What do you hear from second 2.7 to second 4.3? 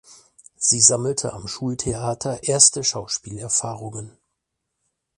Schauspielerfahrungen.